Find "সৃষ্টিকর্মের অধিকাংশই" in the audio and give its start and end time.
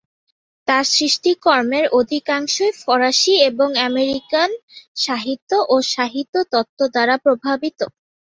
0.91-2.71